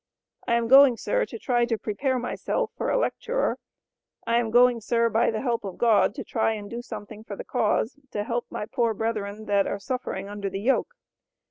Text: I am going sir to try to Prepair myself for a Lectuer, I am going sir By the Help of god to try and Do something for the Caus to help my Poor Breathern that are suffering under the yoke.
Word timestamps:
I 0.47 0.55
am 0.55 0.67
going 0.67 0.97
sir 0.97 1.25
to 1.27 1.37
try 1.37 1.65
to 1.65 1.77
Prepair 1.77 2.17
myself 2.19 2.71
for 2.75 2.89
a 2.89 2.97
Lectuer, 2.97 3.59
I 4.25 4.37
am 4.39 4.49
going 4.49 4.81
sir 4.81 5.09
By 5.09 5.29
the 5.29 5.41
Help 5.43 5.63
of 5.63 5.77
god 5.77 6.15
to 6.15 6.23
try 6.23 6.53
and 6.53 6.67
Do 6.67 6.81
something 6.81 7.23
for 7.23 7.35
the 7.35 7.45
Caus 7.45 7.99
to 8.09 8.23
help 8.23 8.47
my 8.49 8.65
Poor 8.65 8.95
Breathern 8.95 9.45
that 9.45 9.67
are 9.67 9.77
suffering 9.77 10.27
under 10.27 10.49
the 10.49 10.61
yoke. 10.61 10.95